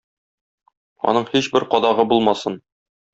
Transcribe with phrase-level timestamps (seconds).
[1.11, 2.57] Аның һичбер кадагы булмасын.